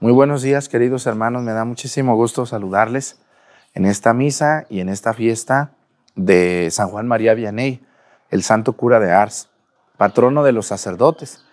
[0.00, 1.44] Muy buenos días, queridos hermanos.
[1.44, 3.20] Me da muchísimo gusto saludarles
[3.74, 5.70] en esta misa y en esta fiesta
[6.16, 7.80] de San Juan María Vianney,
[8.30, 9.50] el santo cura de Ars,
[9.96, 11.44] patrono de los sacerdotes.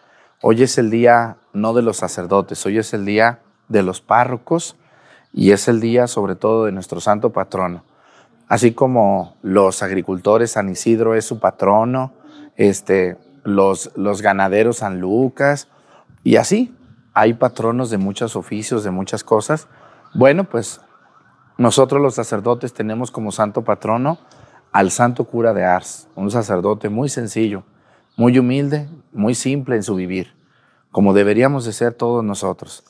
[0.41, 4.75] Hoy es el día no de los sacerdotes, hoy es el día de los párrocos
[5.31, 7.83] y es el día sobre todo de nuestro santo patrono.
[8.47, 12.11] Así como los agricultores, San Isidro es su patrono,
[12.57, 15.67] este, los, los ganaderos, San Lucas,
[16.23, 16.75] y así
[17.13, 19.67] hay patronos de muchos oficios, de muchas cosas.
[20.13, 20.81] Bueno, pues
[21.57, 24.19] nosotros los sacerdotes tenemos como santo patrono
[24.71, 27.63] al santo cura de Ars, un sacerdote muy sencillo,
[28.15, 30.33] muy humilde, muy simple en su vivir,
[30.91, 32.83] como deberíamos de ser todos nosotros.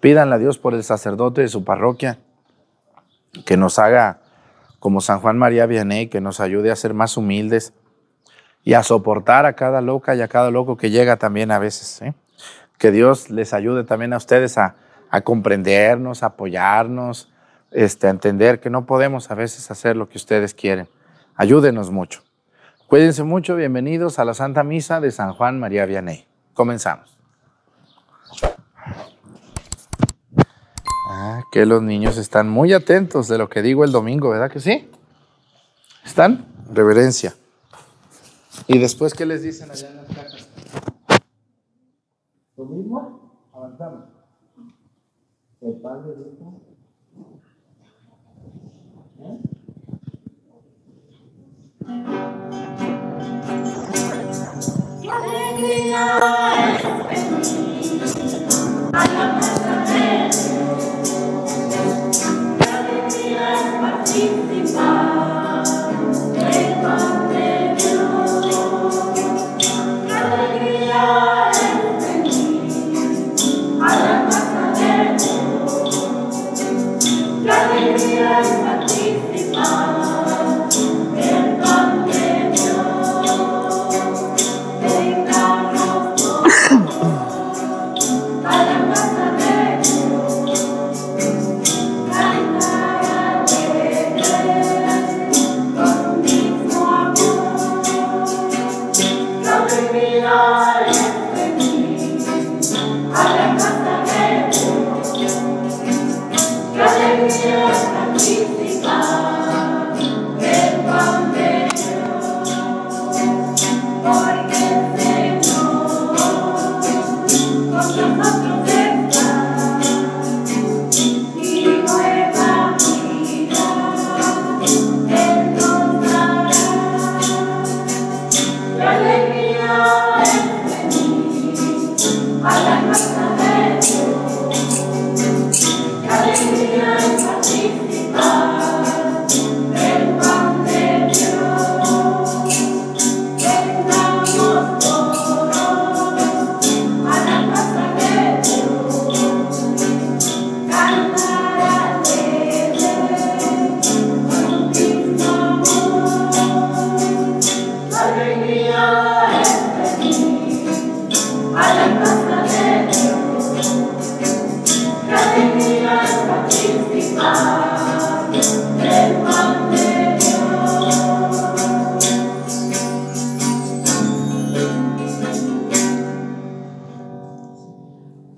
[0.00, 2.18] Pídanle a Dios por el sacerdote de su parroquia,
[3.44, 4.20] que nos haga
[4.78, 7.74] como San Juan María Vianney, que nos ayude a ser más humildes
[8.64, 12.00] y a soportar a cada loca y a cada loco que llega también a veces.
[12.02, 12.14] ¿eh?
[12.78, 14.76] Que Dios les ayude también a ustedes a,
[15.24, 17.32] comprendernos, a apoyarnos,
[17.70, 20.88] este, a entender que no podemos a veces hacer lo que ustedes quieren.
[21.36, 22.22] Ayúdenos mucho.
[22.86, 26.26] Cuídense mucho, bienvenidos a la Santa Misa de San Juan María Vianney.
[26.54, 27.18] Comenzamos.
[31.08, 34.60] Ah, que los niños están muy atentos de lo que digo el domingo, ¿verdad que
[34.60, 34.90] sí?
[36.04, 36.46] ¿Están?
[36.72, 37.34] Reverencia.
[38.66, 40.25] ¿Y después qué les dicen allá en casas?
[42.56, 43.20] Lo mismo,
[43.52, 44.04] avanzamos.
[45.60, 46.60] El Padre dijo.
[49.18, 49.38] ¿Eh?
[55.02, 56.18] ¡Qué alegría!
[58.92, 59.40] ¡A la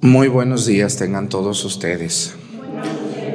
[0.08, 2.34] Muy buenos días tengan todos ustedes.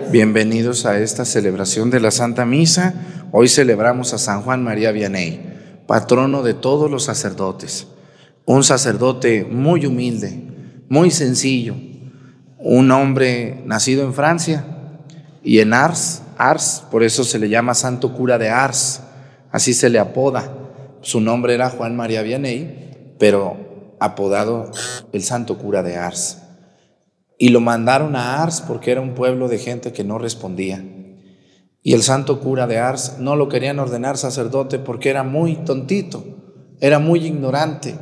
[0.09, 2.95] Bienvenidos a esta celebración de la Santa Misa.
[3.31, 5.39] Hoy celebramos a San Juan María Vianney,
[5.85, 7.85] patrono de todos los sacerdotes.
[8.45, 10.47] Un sacerdote muy humilde,
[10.89, 11.75] muy sencillo,
[12.57, 14.65] un hombre nacido en Francia
[15.43, 19.01] y en Ars, Ars, por eso se le llama Santo Cura de Ars,
[19.51, 20.51] así se le apoda.
[21.01, 24.71] Su nombre era Juan María Vianney, pero apodado
[25.11, 26.39] el Santo Cura de Ars
[27.43, 30.81] y lo mandaron a Ars porque era un pueblo de gente que no respondía.
[31.81, 36.23] Y el santo cura de Ars no lo querían ordenar sacerdote porque era muy tontito,
[36.79, 37.95] era muy ignorante.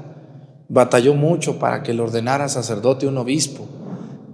[0.70, 3.68] Batalló mucho para que lo ordenara sacerdote un obispo.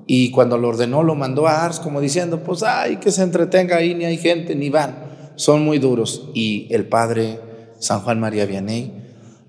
[0.07, 3.77] Y cuando lo ordenó lo mandó a Ars como diciendo, pues ay, que se entretenga
[3.77, 5.05] ahí, ni hay gente, ni van.
[5.37, 6.31] Son muy duros.
[6.33, 7.39] Y el padre
[7.79, 9.06] San Juan María Vianney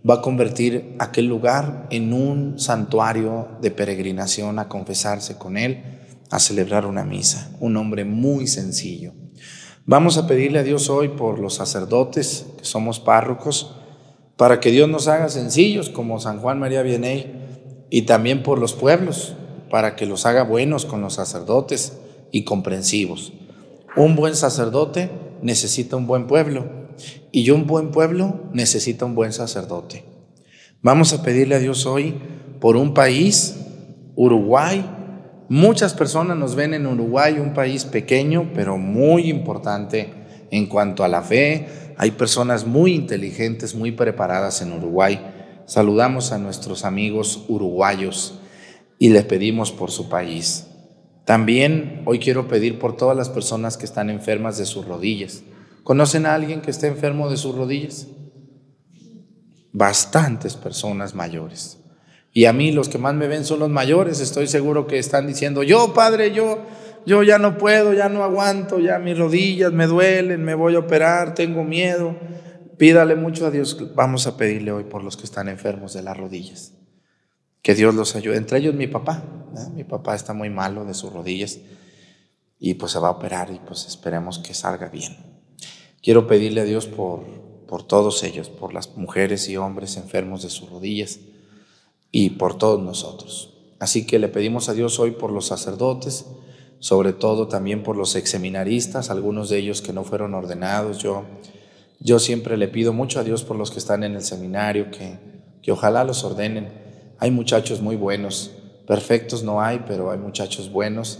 [0.08, 6.00] va a convertir aquel lugar en un santuario de peregrinación a confesarse con Él,
[6.30, 7.50] a celebrar una misa.
[7.60, 9.12] Un hombre muy sencillo.
[9.86, 13.74] Vamos a pedirle a Dios hoy por los sacerdotes, que somos párrocos,
[14.36, 17.34] para que Dios nos haga sencillos como San Juan María Vianney,
[17.90, 19.34] y también por los pueblos,
[19.70, 21.98] para que los haga buenos con los sacerdotes
[22.30, 23.32] y comprensivos.
[23.96, 25.10] Un buen sacerdote
[25.42, 26.87] necesita un buen pueblo
[27.32, 30.04] y un buen pueblo necesita un buen sacerdote.
[30.82, 32.14] Vamos a pedirle a Dios hoy
[32.60, 33.56] por un país,
[34.14, 34.84] Uruguay.
[35.48, 40.12] Muchas personas nos ven en Uruguay, un país pequeño, pero muy importante
[40.50, 41.66] en cuanto a la fe.
[41.96, 45.20] Hay personas muy inteligentes, muy preparadas en Uruguay.
[45.66, 48.40] Saludamos a nuestros amigos uruguayos
[48.98, 50.66] y les pedimos por su país.
[51.24, 55.42] También hoy quiero pedir por todas las personas que están enfermas de sus rodillas.
[55.82, 58.08] ¿Conocen a alguien que esté enfermo de sus rodillas?
[59.72, 61.78] Bastantes personas mayores.
[62.32, 64.20] Y a mí los que más me ven son los mayores.
[64.20, 66.58] Estoy seguro que están diciendo, yo padre, yo,
[67.06, 70.80] yo ya no puedo, ya no aguanto, ya mis rodillas me duelen, me voy a
[70.80, 72.16] operar, tengo miedo.
[72.76, 73.76] Pídale mucho a Dios.
[73.94, 76.74] Vamos a pedirle hoy por los que están enfermos de las rodillas.
[77.62, 78.36] Que Dios los ayude.
[78.36, 79.24] Entre ellos mi papá.
[79.74, 81.58] Mi papá está muy malo de sus rodillas
[82.58, 85.16] y pues se va a operar y pues esperemos que salga bien.
[86.08, 87.20] Quiero pedirle a Dios por,
[87.66, 91.20] por todos ellos, por las mujeres y hombres enfermos de sus rodillas
[92.10, 93.52] y por todos nosotros.
[93.78, 96.24] Así que le pedimos a Dios hoy por los sacerdotes,
[96.78, 100.96] sobre todo también por los exseminaristas, algunos de ellos que no fueron ordenados.
[100.96, 101.24] Yo,
[102.00, 105.18] yo siempre le pido mucho a Dios por los que están en el seminario, que,
[105.60, 106.70] que ojalá los ordenen.
[107.18, 108.52] Hay muchachos muy buenos,
[108.86, 111.18] Perfectos no hay, pero hay muchachos buenos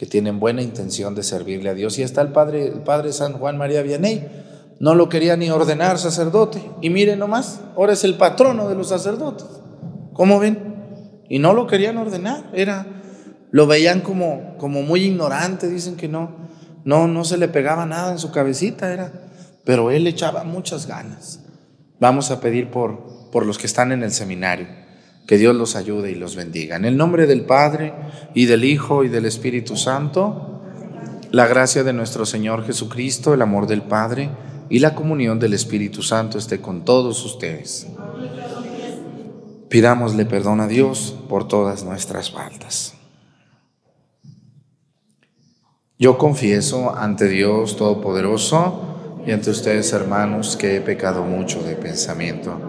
[0.00, 1.98] que tienen buena intención de servirle a Dios.
[1.98, 4.26] Y está el padre, el padre San Juan María Vianney.
[4.78, 6.58] No lo quería ni ordenar sacerdote.
[6.80, 9.44] Y miren nomás, ahora es el patrono de los sacerdotes.
[10.14, 11.20] ¿Cómo ven?
[11.28, 12.50] Y no lo querían ordenar.
[12.54, 12.86] Era,
[13.50, 15.68] lo veían como, como muy ignorante.
[15.68, 16.48] Dicen que no,
[16.82, 18.94] no, no se le pegaba nada en su cabecita.
[18.94, 19.12] Era,
[19.66, 21.40] pero él echaba muchas ganas.
[21.98, 24.66] Vamos a pedir por, por los que están en el seminario.
[25.30, 26.74] Que Dios los ayude y los bendiga.
[26.74, 27.94] En el nombre del Padre
[28.34, 30.60] y del Hijo y del Espíritu Santo,
[31.30, 34.28] la gracia de nuestro Señor Jesucristo, el amor del Padre
[34.68, 37.86] y la comunión del Espíritu Santo esté con todos ustedes.
[39.68, 42.94] Pidámosle perdón a Dios por todas nuestras faltas.
[45.96, 52.60] Yo confieso ante Dios Todopoderoso y ante ustedes, hermanos, que he pecado mucho de pensamiento,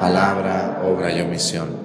[0.00, 1.84] palabra, obra y omisión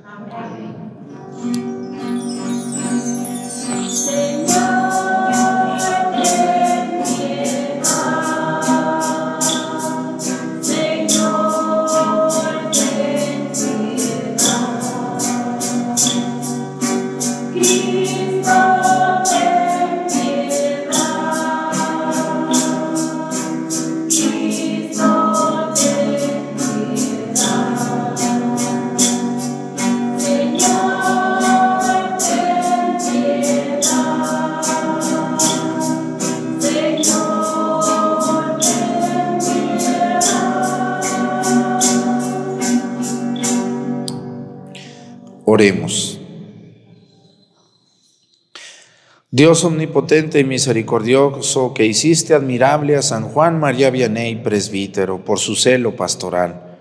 [49.41, 55.55] Dios omnipotente y misericordioso, que hiciste admirable a San Juan María Vianney, presbítero, por su
[55.55, 56.77] celo pastoral,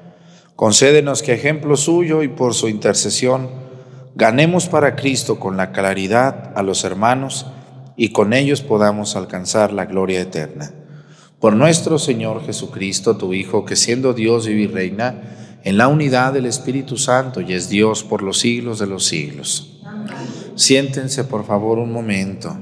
[0.56, 3.48] concédenos que ejemplo suyo y por su intercesión
[4.14, 7.46] ganemos para Cristo con la claridad a los hermanos
[7.96, 10.70] y con ellos podamos alcanzar la gloria eterna.
[11.40, 16.44] Por nuestro Señor Jesucristo, tu Hijo, que siendo Dios y reina, en la unidad del
[16.44, 19.80] Espíritu Santo y es Dios por los siglos de los siglos.
[20.60, 22.54] Siéntense por favor un momento.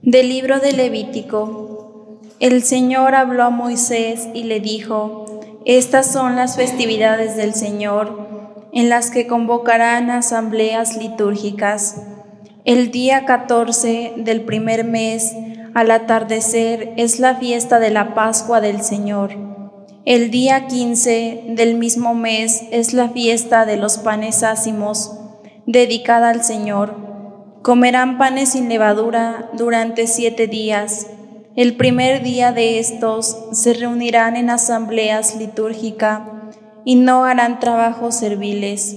[0.00, 2.18] Del libro de Levítico.
[2.40, 8.26] El Señor habló a Moisés y le dijo, Estas son las festividades del Señor,
[8.72, 11.96] en las que convocarán asambleas litúrgicas
[12.64, 15.34] el día 14 del primer mes,
[15.78, 19.30] al atardecer, es la fiesta de la Pascua del Señor.
[20.04, 25.16] El día 15 del mismo mes es la fiesta de los panes ácimos,
[25.66, 26.96] dedicada al Señor.
[27.62, 31.06] Comerán panes sin levadura durante siete días.
[31.54, 36.22] El primer día de estos se reunirán en asambleas litúrgicas
[36.84, 38.96] y no harán trabajos serviles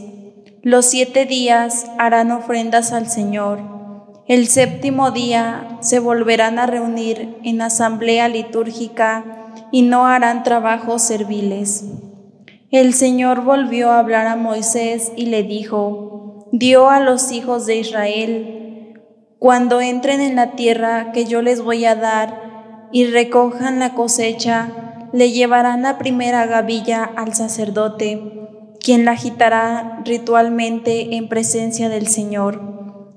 [0.64, 3.81] Los siete días harán ofrendas al Señor.
[4.32, 9.26] El séptimo día se volverán a reunir en asamblea litúrgica
[9.74, 11.84] y no harán trabajos serviles.
[12.72, 17.76] El Señor volvió a hablar a Moisés y le dijo, dio a los hijos de
[17.76, 19.02] Israel,
[19.38, 25.10] cuando entren en la tierra que yo les voy a dar y recojan la cosecha,
[25.12, 28.48] le llevarán la primera gavilla al sacerdote,
[28.80, 32.72] quien la agitará ritualmente en presencia del Señor,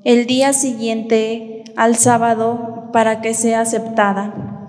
[0.04, 4.68] el día siguiente al sábado para que sea aceptada.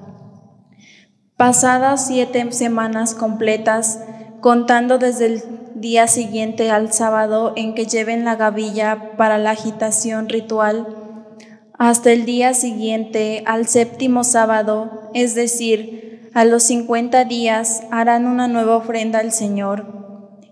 [1.36, 4.00] Pasadas siete semanas completas,
[4.40, 5.44] contando desde el
[5.76, 10.88] día siguiente al sábado en que lleven la gavilla para la agitación ritual,
[11.78, 18.48] hasta el día siguiente al séptimo sábado, es decir, a los cincuenta días harán una
[18.48, 19.86] nueva ofrenda al Señor.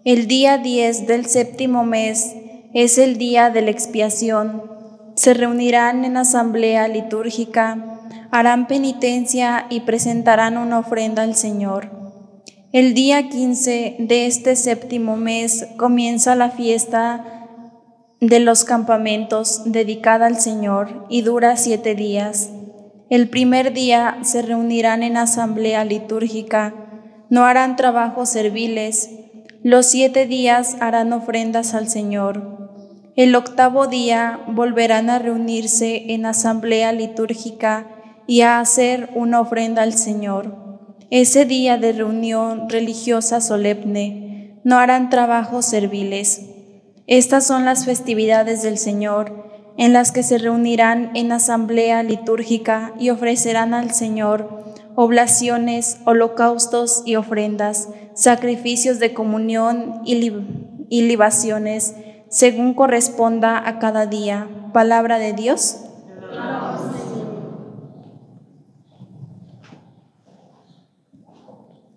[0.03, 2.35] El día diez del séptimo mes
[2.73, 4.72] es el día de la expiación.
[5.15, 7.99] Se reunirán en asamblea litúrgica,
[8.31, 11.91] harán penitencia y presentarán una ofrenda al Señor.
[12.71, 17.23] El día 15 de este séptimo mes comienza la fiesta
[18.19, 22.49] de los campamentos dedicada al Señor y dura siete días.
[23.11, 26.73] El primer día se reunirán en asamblea litúrgica,
[27.29, 29.11] no harán trabajos serviles.
[29.61, 32.72] Los siete días harán ofrendas al Señor.
[33.15, 37.87] El octavo día volverán a reunirse en asamblea litúrgica
[38.25, 40.55] y a hacer una ofrenda al Señor.
[41.11, 46.49] Ese día de reunión religiosa solemne no harán trabajos serviles.
[47.05, 49.43] Estas son las festividades del Señor,
[49.77, 54.63] en las que se reunirán en asamblea litúrgica y ofrecerán al Señor
[54.95, 61.95] oblaciones, holocaustos y ofrendas, sacrificios de comunión y, libaciones,
[62.33, 64.47] según corresponda a cada día.
[64.73, 65.77] Palabra de Dios.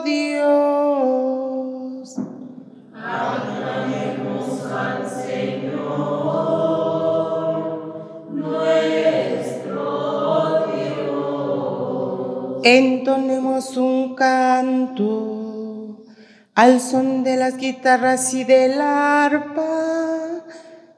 [0.04, 0.98] Dios.
[12.70, 16.04] Entonemos un canto
[16.54, 20.44] al son de las guitarras y del arpa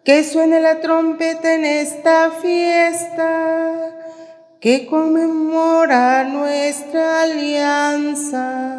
[0.03, 3.95] que suene la trompeta en esta fiesta
[4.61, 8.75] que conmemora nuestra alianza.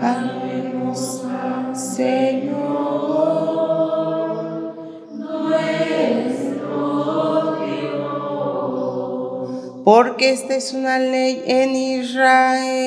[0.00, 3.59] Alabemos al Señor,
[9.84, 12.80] Porque esta es una ley en Israel,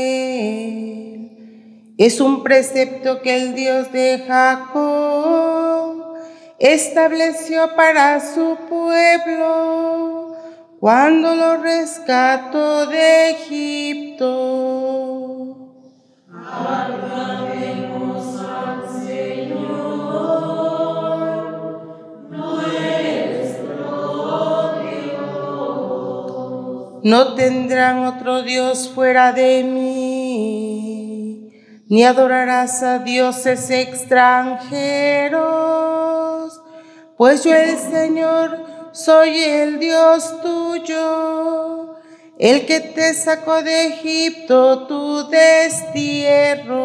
[1.97, 6.13] es un precepto que el Dios de Jacob
[6.59, 10.35] estableció para su pueblo
[10.79, 14.23] cuando lo rescató de Egipto.
[27.03, 31.51] No tendrán otro Dios fuera de mí,
[31.89, 35.53] ni adorarás a dioses extranjeros
[37.17, 41.95] pues yo el Señor soy el Dios tuyo,
[42.37, 46.83] el que te sacó de Egipto tu destierro.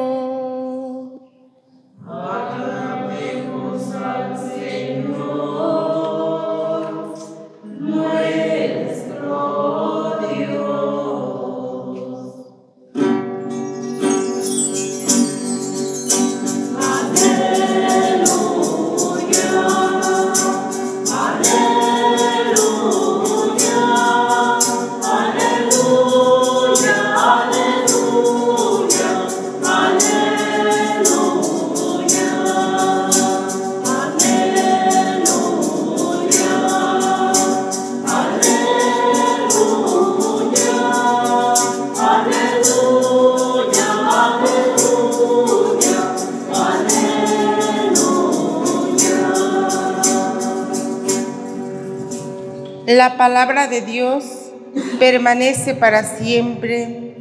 [53.08, 54.52] La palabra de Dios
[54.98, 57.14] permanece para siempre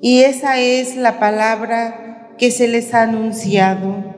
[0.00, 4.17] y esa es la palabra que se les ha anunciado.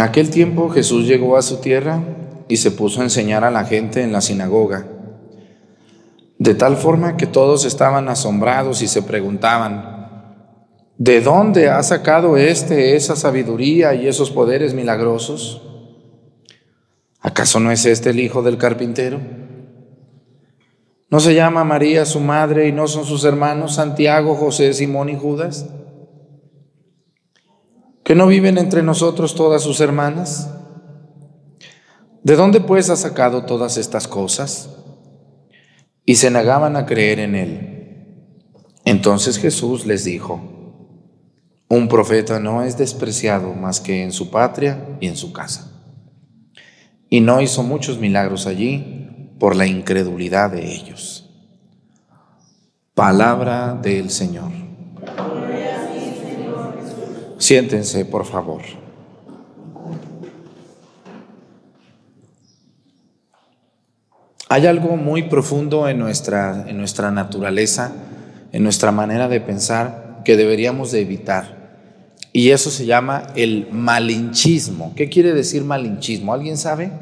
[0.00, 2.02] En aquel tiempo Jesús llegó a su tierra
[2.48, 4.86] y se puso a enseñar a la gente en la sinagoga,
[6.38, 10.46] de tal forma que todos estaban asombrados y se preguntaban,
[10.96, 15.60] ¿de dónde ha sacado éste esa sabiduría y esos poderes milagrosos?
[17.20, 19.20] ¿Acaso no es este el hijo del carpintero?
[21.10, 25.16] ¿No se llama María su madre y no son sus hermanos Santiago, José, Simón y
[25.16, 25.66] Judas?
[28.10, 30.50] ¿Que no viven entre nosotros todas sus hermanas?
[32.24, 34.68] ¿De dónde pues ha sacado todas estas cosas?
[36.04, 38.26] Y se negaban a creer en él.
[38.84, 40.40] Entonces Jesús les dijo,
[41.68, 45.70] un profeta no es despreciado más que en su patria y en su casa.
[47.08, 51.30] Y no hizo muchos milagros allí por la incredulidad de ellos.
[52.92, 54.69] Palabra del Señor.
[57.50, 58.62] Siéntense, por favor.
[64.48, 67.92] Hay algo muy profundo en nuestra, en nuestra naturaleza,
[68.52, 72.20] en nuestra manera de pensar, que deberíamos de evitar.
[72.32, 74.94] Y eso se llama el malinchismo.
[74.94, 76.32] ¿Qué quiere decir malinchismo?
[76.32, 76.92] ¿Alguien sabe?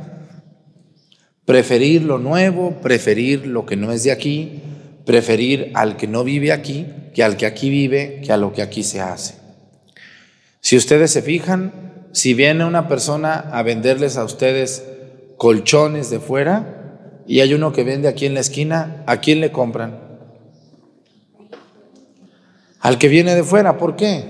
[1.45, 4.63] Preferir lo nuevo, preferir lo que no es de aquí,
[5.05, 8.63] preferir al que no vive aquí, que al que aquí vive, que a lo que
[8.63, 9.38] aquí se hace.
[10.61, 14.85] Si ustedes se fijan, si viene una persona a venderles a ustedes
[15.37, 19.53] colchones de fuera y hay uno que vende aquí en la esquina, ¿a quién le
[19.53, 20.01] compran?
[22.81, 24.25] Al que viene de fuera, ¿por qué?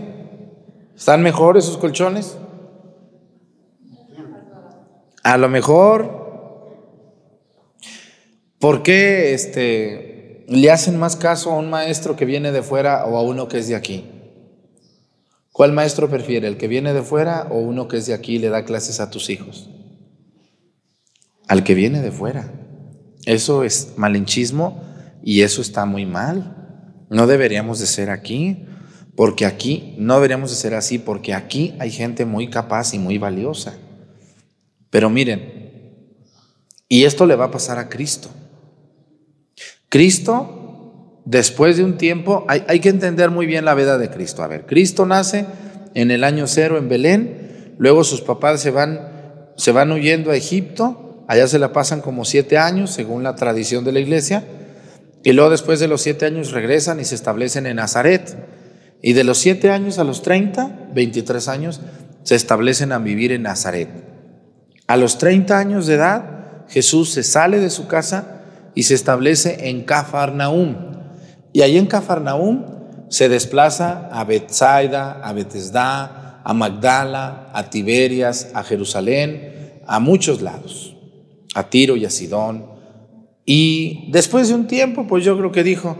[0.96, 2.36] ¿Están mejores esos colchones?
[5.22, 6.76] A lo mejor,
[8.58, 13.16] ¿por qué este, le hacen más caso a un maestro que viene de fuera o
[13.16, 14.17] a uno que es de aquí?
[15.58, 18.38] ¿Cuál maestro prefiere, el que viene de fuera o uno que es de aquí y
[18.38, 19.68] le da clases a tus hijos?
[21.48, 22.52] Al que viene de fuera.
[23.26, 24.80] Eso es malinchismo
[25.20, 27.04] y eso está muy mal.
[27.10, 28.66] No deberíamos de ser aquí,
[29.16, 33.18] porque aquí no deberíamos de ser así, porque aquí hay gente muy capaz y muy
[33.18, 33.76] valiosa.
[34.90, 36.22] Pero miren,
[36.88, 38.30] y esto le va a pasar a Cristo.
[39.88, 40.57] Cristo,
[41.28, 44.42] después de un tiempo, hay, hay que entender muy bien la vida de Cristo.
[44.42, 45.44] A ver, Cristo nace
[45.94, 50.36] en el año cero en Belén, luego sus papás se van, se van huyendo a
[50.36, 54.44] Egipto, allá se la pasan como siete años, según la tradición de la iglesia,
[55.22, 58.36] y luego después de los siete años regresan y se establecen en Nazaret.
[59.02, 61.80] Y de los siete años a los 30, 23 años,
[62.22, 63.90] se establecen a vivir en Nazaret.
[64.86, 68.42] A los 30 años de edad, Jesús se sale de su casa
[68.74, 70.87] y se establece en Cafarnaúm.
[71.58, 72.66] Y ahí en Cafarnaúm
[73.08, 80.94] se desplaza a Bethsaida, a Betesda, a Magdala, a Tiberias, a Jerusalén, a muchos lados,
[81.56, 82.64] a Tiro y a Sidón.
[83.44, 85.98] Y después de un tiempo, pues yo creo que dijo,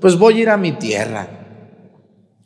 [0.00, 1.28] pues voy a ir a mi tierra,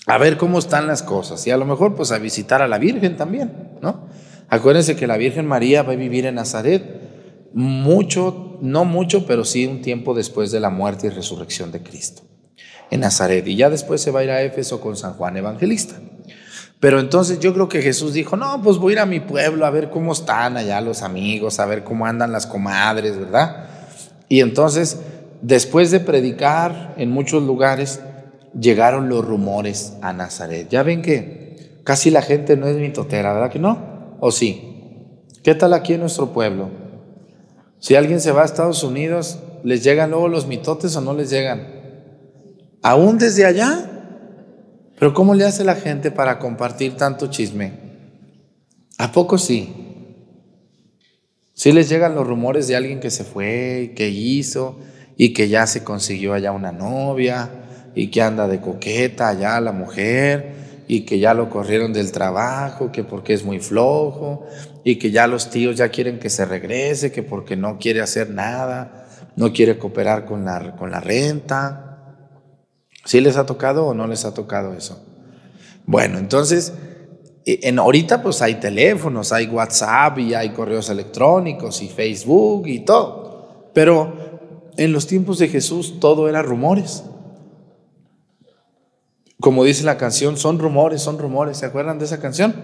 [0.09, 2.79] a ver cómo están las cosas y a lo mejor pues a visitar a la
[2.79, 4.09] Virgen también, ¿no?
[4.49, 9.65] Acuérdense que la Virgen María va a vivir en Nazaret mucho, no mucho, pero sí
[9.65, 12.23] un tiempo después de la muerte y resurrección de Cristo,
[12.91, 13.47] en Nazaret.
[13.47, 15.97] Y ya después se va a ir a Éfeso con San Juan Evangelista.
[16.81, 19.67] Pero entonces yo creo que Jesús dijo, no, pues voy a ir a mi pueblo
[19.67, 23.67] a ver cómo están allá los amigos, a ver cómo andan las comadres, ¿verdad?
[24.29, 25.01] Y entonces,
[25.43, 28.01] después de predicar en muchos lugares,
[28.59, 30.69] llegaron los rumores a Nazaret.
[30.69, 34.17] Ya ven que casi la gente no es mitotera, ¿verdad que no?
[34.21, 34.65] ¿O sí?
[35.43, 36.69] ¿Qué tal aquí en nuestro pueblo?
[37.81, 41.31] Si alguien se va a Estados Unidos, ¿les llegan luego los mitotes o no les
[41.31, 41.78] llegan?
[42.83, 43.91] ¿Aún desde allá?
[44.99, 47.73] Pero ¿cómo le hace la gente para compartir tanto chisme?
[48.99, 49.75] ¿A poco sí?
[51.55, 54.79] Sí les llegan los rumores de alguien que se fue, que hizo
[55.17, 57.51] y que ya se consiguió allá una novia
[57.95, 60.53] y que anda de coqueta allá la mujer
[60.87, 64.47] y que ya lo corrieron del trabajo, que porque es muy flojo
[64.85, 68.31] y que ya los tíos ya quieren que se regrese, que porque no quiere hacer
[68.31, 71.88] nada, no quiere cooperar con la, con la renta.
[73.05, 75.03] ¿Sí les ha tocado o no les ha tocado eso?
[75.87, 76.75] Bueno, entonces,
[77.47, 82.81] e, en ahorita pues hay teléfonos, hay WhatsApp y hay correos electrónicos y Facebook y
[82.81, 83.71] todo.
[83.73, 84.13] Pero
[84.77, 87.05] en los tiempos de Jesús todo era rumores.
[89.41, 91.59] Como dice la canción, son rumores, son rumores.
[91.59, 92.55] ¿Se acuerdan de esa canción?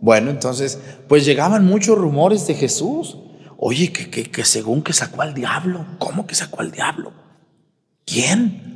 [0.00, 3.18] Bueno, entonces, pues llegaban muchos rumores de Jesús.
[3.58, 5.84] Oye, que, que, que según que sacó al diablo.
[5.98, 7.12] ¿Cómo que sacó al diablo?
[8.04, 8.75] ¿Quién?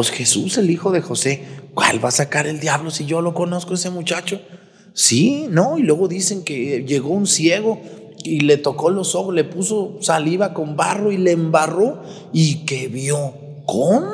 [0.00, 1.42] Pues Jesús, el hijo de José.
[1.74, 4.40] ¿Cuál va a sacar el diablo si yo lo conozco ese muchacho?
[4.94, 7.82] Sí, no, y luego dicen que llegó un ciego
[8.24, 12.00] y le tocó los ojos, le puso saliva con barro y le embarró
[12.32, 13.34] y que vio.
[13.66, 14.06] ¿Cómo?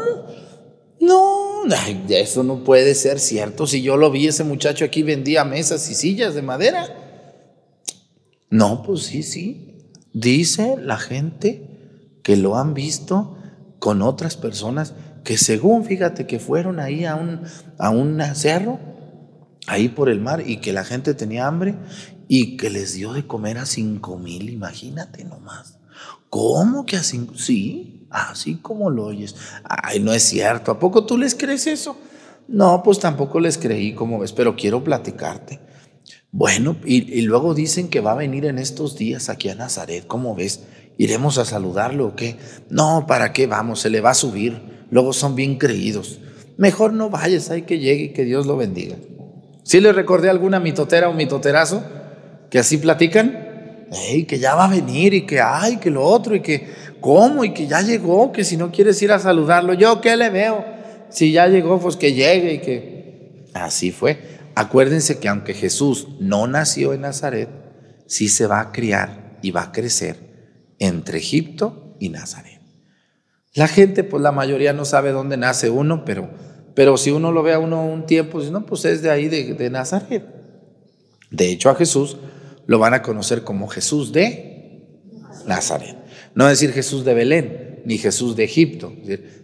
[0.99, 1.62] No,
[2.09, 3.68] eso no puede ser cierto.
[3.68, 6.88] Si yo lo vi, ese muchacho aquí vendía mesas y sillas de madera.
[8.51, 9.85] No, pues sí, sí.
[10.12, 13.37] Dice la gente que lo han visto
[13.79, 14.94] con otras personas
[15.26, 17.40] que según, fíjate, que fueron ahí a un,
[17.78, 18.78] a un cerro,
[19.66, 21.74] ahí por el mar, y que la gente tenía hambre
[22.28, 25.80] y que les dio de comer a cinco mil, imagínate nomás.
[26.30, 27.34] ¿Cómo que a cinco?
[27.36, 29.34] Sí, así como lo oyes.
[29.64, 30.70] Ay, no es cierto.
[30.70, 31.98] ¿A poco tú les crees eso?
[32.46, 35.58] No, pues tampoco les creí, como ves, pero quiero platicarte.
[36.30, 40.06] Bueno, y, y, luego dicen que va a venir en estos días aquí a Nazaret,
[40.06, 40.60] ¿cómo ves?
[40.98, 42.36] ¿Iremos a saludarlo o qué?
[42.70, 43.80] No, ¿para qué vamos?
[43.80, 44.75] Se le va a subir.
[44.90, 46.20] Luego son bien creídos.
[46.57, 48.96] Mejor no vayas, hay que llegue y que Dios lo bendiga.
[49.62, 51.85] ¿Sí le recordé alguna mitotera o mitoterazo
[52.51, 53.87] que así platican?
[53.92, 56.68] Ey, que ya va a venir y que ay, que lo otro y que
[57.01, 60.31] cómo y que ya llegó, que si no quieres ir a saludarlo, yo qué le
[60.31, 60.64] veo.
[61.09, 64.18] Si ya llegó, pues que llegue y que así fue.
[64.55, 67.49] Acuérdense que aunque Jesús no nació en Nazaret,
[68.07, 70.16] sí se va a criar y va a crecer
[70.79, 72.56] entre Egipto y Nazaret.
[73.57, 76.29] La gente, pues la mayoría no sabe dónde nace uno, pero,
[76.75, 79.29] pero si uno lo ve a uno un tiempo, dice, no, pues es de ahí,
[79.29, 80.27] de, Nazaret.
[81.31, 82.19] De hecho, a Jesús
[82.66, 84.83] lo van a conocer como Jesús de
[85.47, 85.97] Nazaret.
[86.35, 88.92] No decir Jesús de Belén, ni Jesús de Egipto,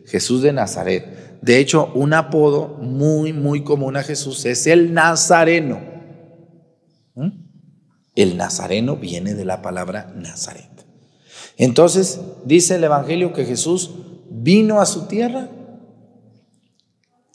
[0.05, 1.41] Jesús de Nazaret.
[1.41, 5.81] De hecho, un apodo muy, muy común a Jesús es el Nazareno.
[7.15, 7.31] ¿Mm?
[8.15, 10.72] El Nazareno viene de la palabra Nazaret.
[11.57, 13.91] Entonces, dice el Evangelio que Jesús
[14.31, 15.49] vino a su tierra.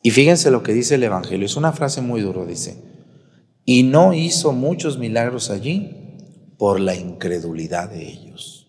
[0.02, 1.46] Y fíjense lo que dice el Evangelio.
[1.46, 2.84] Es una frase muy dura, dice.
[3.66, 8.68] Y no hizo muchos milagros allí por la incredulidad de ellos.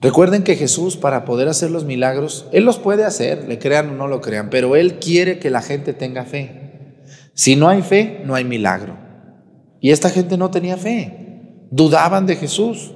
[0.00, 3.94] Recuerden que Jesús, para poder hacer los milagros, Él los puede hacer, le crean o
[3.94, 7.00] no lo crean, pero Él quiere que la gente tenga fe.
[7.34, 8.96] Si no hay fe, no hay milagro.
[9.80, 11.25] Y esta gente no tenía fe,
[11.70, 12.92] dudaban de Jesús.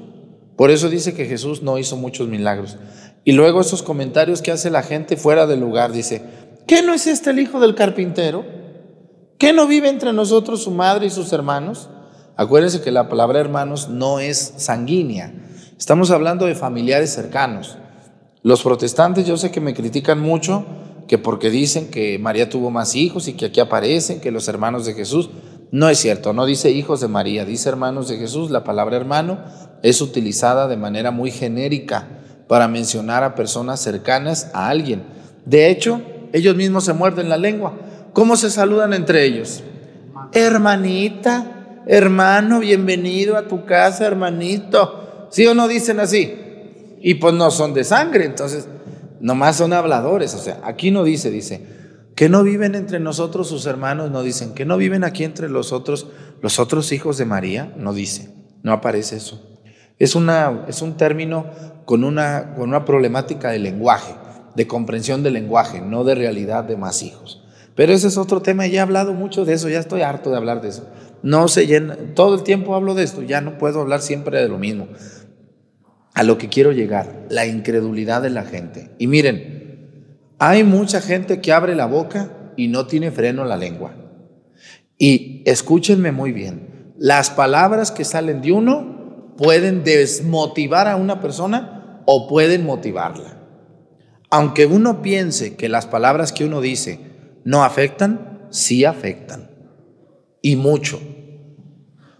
[0.56, 2.76] Por eso dice que Jesús no hizo muchos milagros.
[3.24, 6.22] Y luego esos comentarios que hace la gente fuera del lugar, dice,
[6.66, 8.44] ¿qué no es este el hijo del carpintero?
[9.38, 11.88] ¿Qué no vive entre nosotros su madre y sus hermanos?
[12.36, 15.32] Acuérdense que la palabra hermanos no es sanguínea.
[15.78, 17.78] Estamos hablando de familiares cercanos.
[18.42, 20.64] Los protestantes yo sé que me critican mucho,
[21.08, 24.86] que porque dicen que María tuvo más hijos y que aquí aparecen, que los hermanos
[24.86, 25.30] de Jesús.
[25.72, 28.50] No es cierto, no dice hijos de María, dice hermanos de Jesús.
[28.50, 29.38] La palabra hermano
[29.82, 32.08] es utilizada de manera muy genérica
[32.48, 35.04] para mencionar a personas cercanas a alguien.
[35.44, 36.02] De hecho,
[36.32, 37.74] ellos mismos se muerden la lengua.
[38.12, 39.62] ¿Cómo se saludan entre ellos?
[40.32, 45.28] Hermanita, hermano, bienvenido a tu casa, hermanito.
[45.30, 46.34] ¿Sí o no dicen así?
[47.00, 48.66] Y pues no son de sangre, entonces
[49.20, 50.34] nomás son habladores.
[50.34, 51.64] O sea, aquí no dice, dice,
[52.14, 55.72] que no viven entre nosotros sus hermanos, no dicen, que no viven aquí entre los
[55.72, 56.08] otros,
[56.42, 59.58] los otros hijos de María, no dice, no aparece eso.
[59.98, 61.46] Es, una, es un término
[61.84, 64.14] con una, con una problemática de lenguaje,
[64.54, 67.44] de comprensión del lenguaje, no de realidad de más hijos.
[67.74, 70.36] Pero ese es otro tema, ya he hablado mucho de eso, ya estoy harto de
[70.36, 70.88] hablar de eso.
[71.22, 74.48] No se llena, todo el tiempo hablo de esto, ya no puedo hablar siempre de
[74.48, 74.88] lo mismo.
[76.14, 78.90] A lo que quiero llegar, la incredulidad de la gente.
[78.98, 79.59] Y miren,
[80.40, 83.94] hay mucha gente que abre la boca y no tiene freno en la lengua.
[84.96, 92.02] Y escúchenme muy bien, las palabras que salen de uno pueden desmotivar a una persona
[92.06, 93.36] o pueden motivarla.
[94.30, 97.00] Aunque uno piense que las palabras que uno dice
[97.44, 99.50] no afectan, sí afectan.
[100.40, 101.00] Y mucho.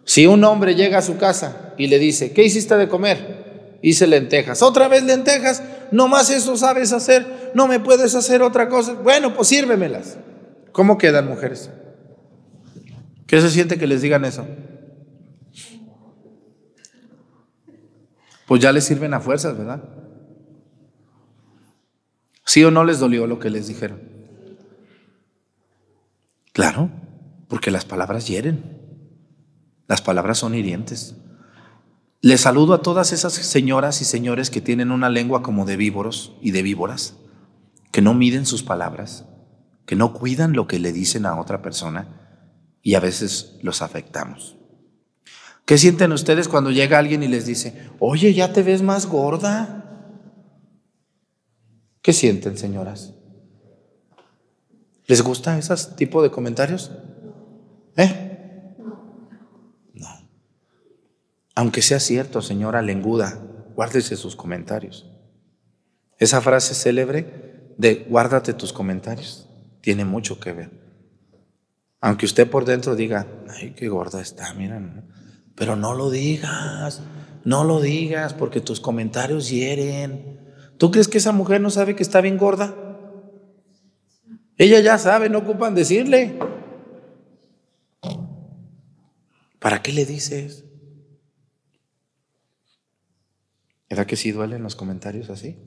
[0.05, 3.40] Si un hombre llega a su casa y le dice, ¿qué hiciste de comer?
[3.83, 4.63] Hice lentejas.
[4.63, 5.63] ¿Otra vez lentejas?
[5.91, 7.53] No más eso sabes hacer.
[7.55, 8.95] No me puedes hacer otra cosa.
[8.95, 10.19] Bueno, pues sírvemelas.
[10.73, 11.71] ¿Cómo quedan mujeres?
[13.27, 14.47] ¿Qué se siente que les digan eso?
[18.47, 19.83] Pues ya les sirven a fuerzas, ¿verdad?
[22.45, 24.01] ¿Sí o no les dolió lo que les dijeron?
[26.53, 26.91] Claro,
[27.47, 28.81] porque las palabras hieren.
[29.87, 31.15] Las palabras son hirientes.
[32.23, 36.37] Les saludo a todas esas señoras y señores que tienen una lengua como de víboros
[36.43, 37.17] y de víboras,
[37.93, 39.25] que no miden sus palabras,
[39.87, 44.57] que no cuidan lo que le dicen a otra persona y a veces los afectamos.
[45.65, 49.81] ¿Qué sienten ustedes cuando llega alguien y les dice, oye, ya te ves más gorda?
[52.03, 53.15] ¿Qué sienten, señoras?
[55.07, 56.91] ¿Les gusta ese tipo de comentarios?
[57.97, 58.75] ¿Eh?
[59.95, 60.09] No.
[61.61, 63.39] Aunque sea cierto, señora lenguda,
[63.77, 65.05] guárdese sus comentarios.
[66.17, 69.47] Esa frase célebre de guárdate tus comentarios
[69.83, 70.71] tiene mucho que ver.
[72.01, 74.81] Aunque usted por dentro diga, ay, qué gorda está, mira,
[75.55, 77.03] pero no lo digas,
[77.45, 80.41] no lo digas porque tus comentarios hieren.
[80.79, 82.75] ¿Tú crees que esa mujer no sabe que está bien gorda?
[84.57, 86.39] Ella ya sabe, no ocupan decirle.
[89.59, 90.65] ¿Para qué le dices?
[93.91, 95.59] ¿Verdad que sí duelen los comentarios así?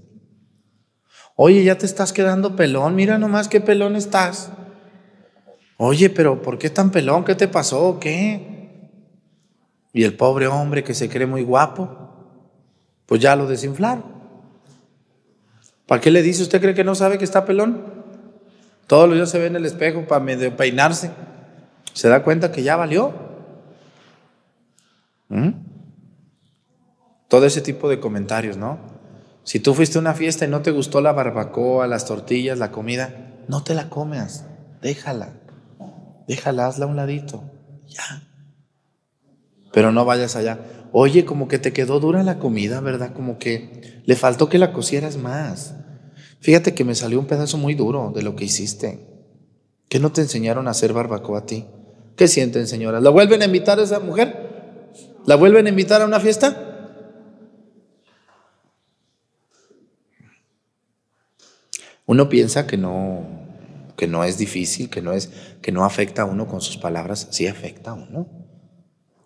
[1.35, 4.49] Oye, ya te estás quedando pelón, mira nomás qué pelón estás.
[5.77, 7.25] Oye, pero ¿por qué tan pelón?
[7.25, 7.99] ¿Qué te pasó?
[7.99, 8.89] ¿Qué?
[9.91, 12.49] Y el pobre hombre que se cree muy guapo,
[13.05, 14.05] pues ya lo desinflaron.
[15.85, 16.43] ¿Para qué le dice?
[16.43, 17.83] ¿Usted cree que no sabe que está pelón?
[18.87, 20.23] Todos los días se ve en el espejo para
[20.55, 21.11] peinarse.
[21.93, 23.13] Se da cuenta que ya valió.
[25.27, 25.72] ¿Mm?
[27.33, 28.77] Todo ese tipo de comentarios, ¿no?
[29.43, 32.69] Si tú fuiste a una fiesta y no te gustó la barbacoa, las tortillas, la
[32.69, 34.45] comida, no te la comas.
[34.83, 35.33] Déjala.
[36.27, 37.43] Déjala, hazla a un ladito.
[37.87, 38.21] Ya.
[39.71, 40.59] Pero no vayas allá.
[40.91, 43.13] Oye, como que te quedó dura la comida, ¿verdad?
[43.13, 45.73] Como que le faltó que la cocieras más.
[46.39, 49.07] Fíjate que me salió un pedazo muy duro de lo que hiciste.
[49.89, 51.65] ¿Qué no te enseñaron a hacer barbacoa a ti?
[52.15, 53.01] ¿Qué sienten, señoras?
[53.01, 54.91] ¿La vuelven a invitar a esa mujer?
[55.25, 56.69] ¿La vuelven a invitar a una fiesta?
[62.05, 63.25] Uno piensa que no,
[63.95, 67.27] que no es difícil, que no, es, que no afecta a uno con sus palabras.
[67.31, 68.27] Sí afecta a uno.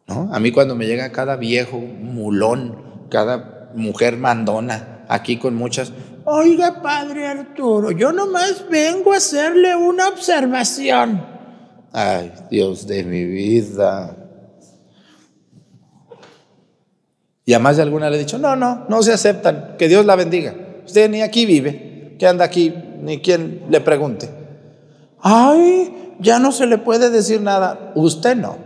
[0.07, 0.33] ¿no?
[0.33, 5.91] A mí cuando me llega cada viejo mulón, cada mujer mandona, aquí con muchas,
[6.29, 11.25] Oiga, padre Arturo, yo nomás vengo a hacerle una observación.
[11.93, 14.13] Ay, Dios de mi vida.
[17.45, 20.05] Y a más de alguna le he dicho, no, no, no se aceptan, que Dios
[20.05, 20.53] la bendiga.
[20.85, 21.86] Usted ni aquí vive,
[22.17, 24.29] que anda aquí, ni quien le pregunte.
[25.19, 27.91] Ay, ya no se le puede decir nada.
[27.95, 28.57] Usted no.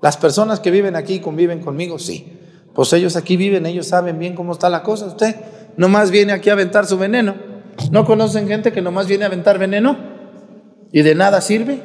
[0.00, 2.38] Las personas que viven aquí conviven conmigo, sí.
[2.74, 5.06] Pues ellos aquí viven, ellos saben bien cómo está la cosa.
[5.06, 5.36] Usted
[5.76, 7.34] nomás viene aquí a aventar su veneno.
[7.90, 9.96] ¿No conocen gente que nomás viene a aventar veneno?
[10.90, 11.80] ¿Y de nada sirve?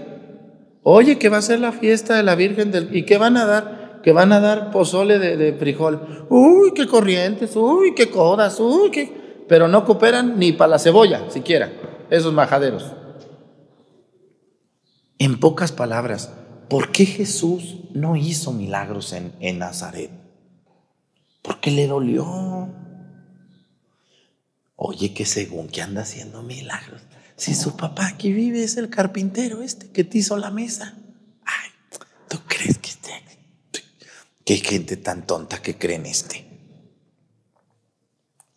[0.84, 2.96] Oye, que va a ser la fiesta de la Virgen del...
[2.96, 4.00] ¿Y qué van a dar?
[4.04, 6.26] Que van a dar pozole de, frijol.
[6.30, 9.27] Uy, qué corrientes, uy, qué codas, uy, qué...
[9.48, 11.72] Pero no cooperan ni para la cebolla, siquiera,
[12.10, 12.92] esos majaderos.
[15.20, 16.32] En pocas palabras,
[16.70, 20.12] ¿por qué Jesús no hizo milagros en, en Nazaret?
[21.42, 22.70] Porque le dolió.
[24.76, 27.02] Oye, que según que anda haciendo milagros.
[27.36, 30.96] Si su papá aquí vive es el carpintero este que te hizo la mesa.
[31.46, 31.70] Ay,
[32.28, 33.12] ¿tú crees que este?
[34.44, 36.47] Qué gente tan tonta que cree en este.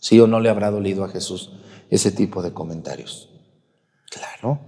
[0.00, 1.52] ¿Sí o no le habrá dolido a Jesús
[1.90, 3.28] ese tipo de comentarios?
[4.10, 4.60] Claro,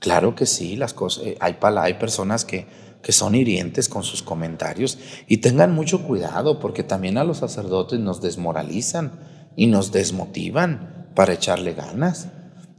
[0.00, 2.66] claro que sí, las cosas, eh, hay, hay personas que,
[3.02, 8.00] que son hirientes con sus comentarios y tengan mucho cuidado porque también a los sacerdotes
[8.00, 9.12] nos desmoralizan
[9.54, 12.28] y nos desmotivan para echarle ganas.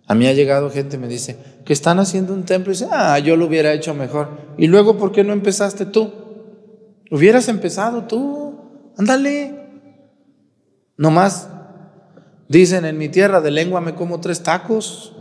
[0.07, 3.19] A mí ha llegado gente me dice que están haciendo un templo y dice, ah,
[3.19, 4.55] yo lo hubiera hecho mejor.
[4.57, 6.11] Y luego, ¿por qué no empezaste tú?
[7.11, 9.55] Hubieras empezado tú, ándale.
[10.97, 11.47] Nomás
[12.49, 15.15] dicen en mi tierra de lengua me como tres tacos.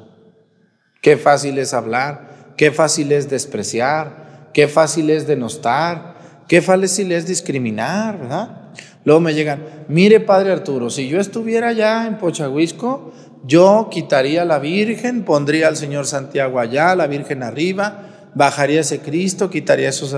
[1.01, 6.17] Qué fácil es hablar, qué fácil es despreciar, qué fácil es denostar,
[6.49, 8.73] qué fácil es discriminar, ¿verdad?
[9.05, 13.13] Luego me llegan, mire Padre Arturo, si yo estuviera allá en Pochahuisco,
[13.45, 19.49] yo quitaría la Virgen, pondría al Señor Santiago allá, la Virgen arriba, bajaría ese Cristo,
[19.51, 20.17] quitaría esos...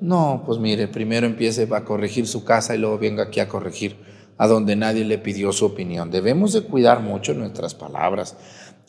[0.00, 3.96] No, pues mire, primero empiece a corregir su casa y luego venga aquí a corregir
[4.38, 6.10] a donde nadie le pidió su opinión.
[6.10, 8.36] Debemos de cuidar mucho nuestras palabras.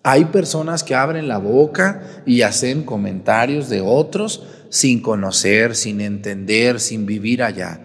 [0.03, 6.79] Hay personas que abren la boca y hacen comentarios de otros sin conocer, sin entender,
[6.79, 7.81] sin vivir allá.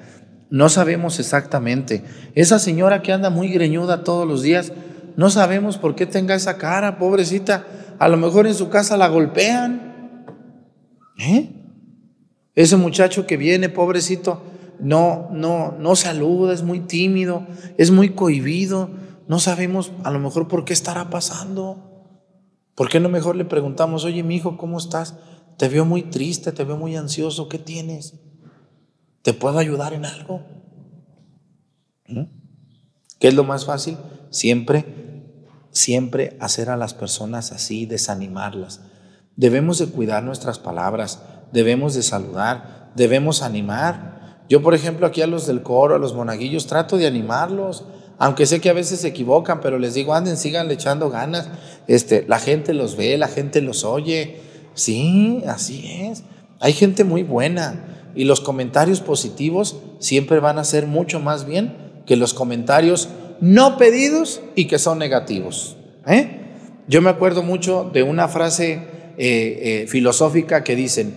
[0.50, 2.04] No sabemos exactamente.
[2.34, 4.72] Esa señora que anda muy greñuda todos los días,
[5.16, 7.66] no sabemos por qué tenga esa cara, pobrecita.
[7.98, 10.26] A lo mejor en su casa la golpean.
[11.18, 11.50] ¿Eh?
[12.54, 14.42] Ese muchacho que viene, pobrecito,
[14.80, 17.46] no, no, no saluda, es muy tímido,
[17.78, 18.90] es muy cohibido.
[19.28, 21.94] No sabemos a lo mejor por qué estará pasando.
[22.74, 25.14] ¿Por qué no mejor le preguntamos, oye, mi hijo, ¿cómo estás?
[25.56, 28.14] Te veo muy triste, te veo muy ansioso, ¿qué tienes?
[29.22, 30.42] ¿Te puedo ayudar en algo?
[32.08, 32.24] ¿Mm?
[33.18, 33.96] ¿Qué es lo más fácil?
[34.30, 34.84] Siempre,
[35.70, 38.82] siempre hacer a las personas así, desanimarlas.
[39.36, 44.13] Debemos de cuidar nuestras palabras, debemos de saludar, debemos animar.
[44.48, 47.84] Yo, por ejemplo, aquí a los del coro, a los monaguillos, trato de animarlos,
[48.18, 51.48] aunque sé que a veces se equivocan, pero les digo, anden, sigan echando ganas.
[51.86, 54.40] Este, la gente los ve, la gente los oye.
[54.74, 56.24] Sí, así es.
[56.60, 61.76] Hay gente muy buena y los comentarios positivos siempre van a ser mucho más bien
[62.06, 63.08] que los comentarios
[63.40, 65.76] no pedidos y que son negativos.
[66.06, 66.40] ¿eh?
[66.86, 68.78] Yo me acuerdo mucho de una frase eh,
[69.18, 71.14] eh, filosófica que dicen,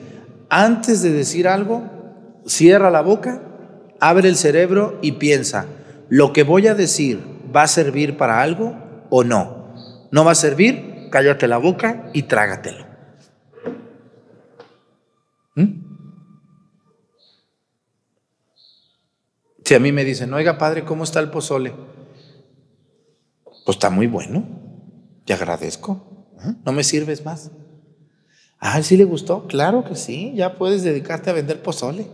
[0.49, 1.83] antes de decir algo,
[2.47, 3.41] cierra la boca,
[3.99, 5.67] abre el cerebro y piensa,
[6.09, 7.21] ¿lo que voy a decir
[7.55, 8.75] va a servir para algo
[9.09, 9.75] o no?
[10.11, 11.09] ¿No va a servir?
[11.11, 12.85] Cállate la boca y trágatelo.
[15.55, 15.87] ¿Mm?
[19.63, 21.73] Si a mí me dicen, oiga padre, ¿cómo está el pozole?
[23.65, 24.45] Pues está muy bueno,
[25.25, 26.29] te agradezco.
[26.39, 26.53] ¿eh?
[26.65, 27.51] ¿No me sirves más?
[28.59, 29.45] Ah, ¿sí le gustó?
[29.47, 32.07] Claro que sí, ya puedes dedicarte a vender pozole.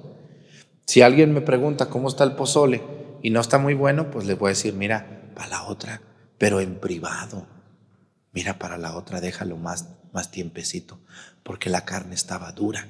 [0.86, 2.82] Si alguien me pregunta cómo está el pozole
[3.22, 6.02] y no está muy bueno, pues le voy a decir, mira, para la otra,
[6.38, 7.48] pero en privado.
[8.34, 11.00] Mira, para la otra déjalo más, más tiempecito,
[11.44, 12.88] porque la carne estaba dura.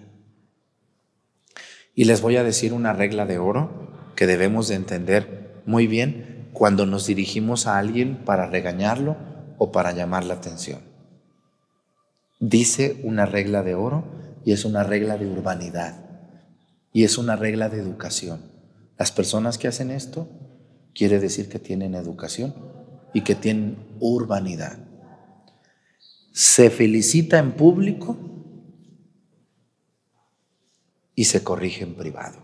[1.96, 6.50] Y les voy a decir una regla de oro que debemos de entender muy bien
[6.54, 9.18] cuando nos dirigimos a alguien para regañarlo
[9.58, 10.82] o para llamar la atención.
[12.40, 14.04] Dice una regla de oro
[14.44, 16.03] y es una regla de urbanidad
[16.94, 18.52] y es una regla de educación.
[18.98, 20.30] Las personas que hacen esto
[20.94, 22.54] quiere decir que tienen educación
[23.14, 24.78] y que tienen urbanidad.
[26.32, 28.18] Se felicita en público
[31.16, 32.40] y se corrige en privado.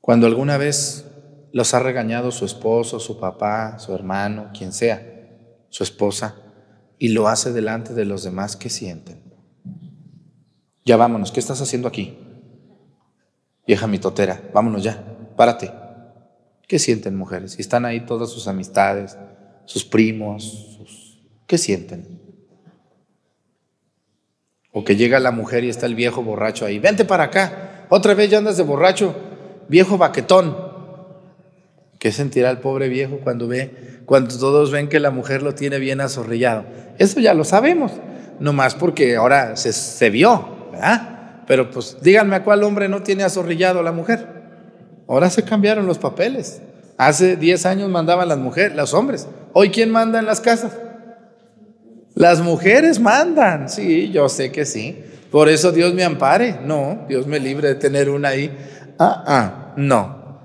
[0.00, 1.06] Cuando alguna vez
[1.52, 5.06] los ha regañado su esposo, su papá, su hermano, quien sea,
[5.68, 6.36] su esposa,
[6.98, 9.29] y lo hace delante de los demás, ¿qué sienten?
[10.90, 12.18] Ya vámonos, ¿qué estás haciendo aquí?
[13.64, 15.00] Vieja mitotera, vámonos ya,
[15.36, 15.70] párate.
[16.66, 17.56] ¿Qué sienten mujeres?
[17.58, 19.16] Y están ahí todas sus amistades,
[19.66, 21.16] sus primos.
[21.46, 22.20] ¿qué sienten?
[24.72, 28.14] O que llega la mujer y está el viejo borracho ahí, vente para acá, otra
[28.14, 29.14] vez ya andas de borracho,
[29.68, 30.56] viejo baquetón.
[32.00, 35.78] ¿Qué sentirá el pobre viejo cuando ve, cuando todos ven que la mujer lo tiene
[35.78, 36.64] bien azorrillado?
[36.98, 37.92] Eso ya lo sabemos,
[38.40, 40.58] no más porque ahora se, se vio,
[41.46, 44.26] Pero pues díganme a cuál hombre no tiene azorrillado la mujer.
[45.08, 46.62] Ahora se cambiaron los papeles.
[46.96, 49.26] Hace 10 años mandaban las mujeres, los hombres.
[49.52, 50.72] Hoy ¿quién manda en las casas?
[52.14, 55.02] Las mujeres mandan, sí, yo sé que sí.
[55.30, 56.58] Por eso Dios me ampare.
[56.64, 58.56] No, Dios me libre de tener una ahí.
[58.98, 60.40] Ah, ah, no.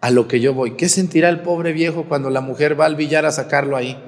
[0.00, 0.76] A lo que yo voy.
[0.76, 3.98] ¿Qué sentirá el pobre viejo cuando la mujer va al billar a sacarlo ahí?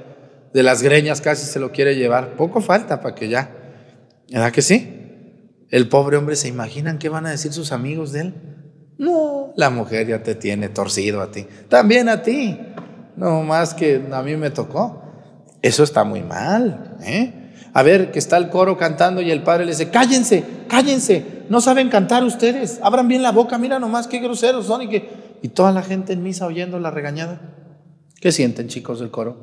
[0.53, 2.37] De las greñas casi se lo quiere llevar.
[2.37, 3.51] Poco falta para que ya.
[4.31, 4.98] ¿Verdad que sí?
[5.71, 8.35] El pobre hombre se imaginan qué van a decir sus amigos de él.
[8.99, 11.47] No, la mujer ya te tiene torcido a ti.
[11.69, 12.59] También a ti.
[13.17, 15.03] No más que a mí me tocó.
[15.63, 16.97] Eso está muy mal.
[17.03, 17.53] ¿eh?
[17.75, 21.61] A ver, que está el coro cantando y el padre le dice, cállense, cállense, no
[21.61, 25.29] saben cantar ustedes, abran bien la boca, mira nomás qué groseros son y que...
[25.41, 27.41] Y toda la gente en misa oyendo la regañada.
[28.21, 29.37] ¿Qué sienten chicos del coro?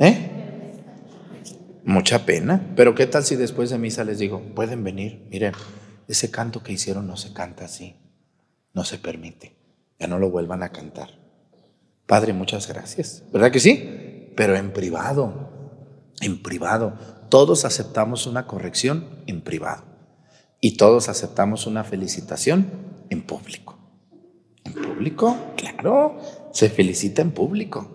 [0.00, 0.43] ¿Eh?
[1.84, 2.72] Mucha pena.
[2.76, 5.26] Pero ¿qué tal si después de misa les digo, pueden venir?
[5.30, 5.52] Miren,
[6.08, 7.96] ese canto que hicieron no se canta así,
[8.72, 9.56] no se permite,
[9.98, 11.10] ya no lo vuelvan a cantar.
[12.06, 13.22] Padre, muchas gracias.
[13.32, 14.30] ¿Verdad que sí?
[14.36, 15.50] Pero en privado,
[16.20, 16.98] en privado.
[17.28, 19.84] Todos aceptamos una corrección en privado.
[20.60, 22.70] Y todos aceptamos una felicitación
[23.10, 23.78] en público.
[24.64, 25.36] ¿En público?
[25.56, 26.18] Claro,
[26.52, 27.93] se felicita en público.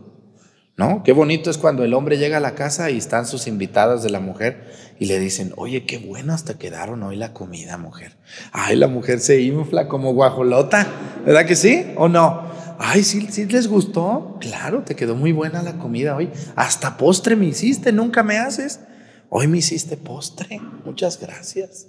[0.80, 1.04] ¿No?
[1.04, 4.10] Qué bonito es cuando el hombre llega a la casa y están sus invitadas de
[4.10, 8.16] la mujer y le dicen, oye, qué buenas te quedaron hoy la comida, mujer.
[8.54, 10.88] Ay, la mujer se infla como guajolota,
[11.26, 12.44] ¿verdad que sí o no?
[12.80, 14.38] Ay, ¿sí, sí les gustó.
[14.40, 16.30] Claro, te quedó muy buena la comida hoy.
[16.56, 18.80] Hasta postre me hiciste, nunca me haces.
[19.28, 20.62] Hoy me hiciste postre.
[20.86, 21.88] Muchas gracias.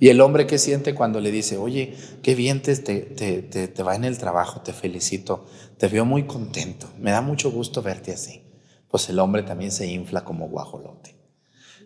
[0.00, 3.94] Y el hombre que siente cuando le dice, oye, qué bien te, te, te, va
[3.94, 5.46] en el trabajo, te felicito,
[5.78, 8.42] te veo muy contento, me da mucho gusto verte así.
[8.88, 11.16] pues el hombre también se infla como guajolote.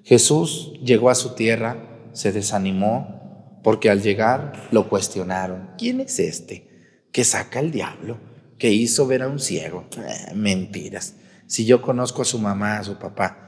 [0.03, 5.71] Jesús llegó a su tierra, se desanimó, porque al llegar lo cuestionaron.
[5.77, 6.69] ¿Quién es este
[7.13, 8.19] que saca el diablo?
[8.59, 9.87] Que hizo ver a un ciego.
[9.99, 11.15] Eh, mentiras.
[11.49, 13.46] Si yo conozco a su mamá, a su papá,